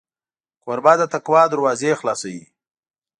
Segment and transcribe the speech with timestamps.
[0.63, 2.45] کوربه د تقوا دروازې خلاصوي.